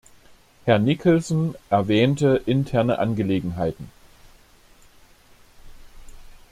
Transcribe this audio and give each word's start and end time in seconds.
Herr 0.65 0.79
Nicholson 0.79 1.53
erwähnte 1.69 2.41
interne 2.47 2.97
Angelegenheiten. 2.97 3.91